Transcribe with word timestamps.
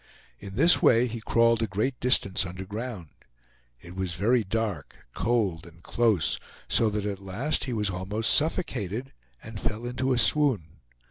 In 0.39 0.55
this 0.55 0.81
way 0.81 1.05
he 1.05 1.21
crawled 1.21 1.61
a 1.61 1.67
great 1.67 1.99
distance 1.99 2.43
underground. 2.43 3.09
It 3.79 3.95
was 3.95 4.15
very 4.15 4.43
dark, 4.43 4.95
cold 5.13 5.67
and 5.67 5.83
close, 5.83 6.39
so 6.67 6.89
that 6.89 7.05
at 7.05 7.21
last 7.21 7.65
he 7.65 7.73
was 7.73 7.91
almost 7.91 8.33
suffocated, 8.33 9.13
and 9.43 9.59
fell 9.59 9.85
into 9.85 10.11
a 10.11 10.17
swoon. 10.17 10.69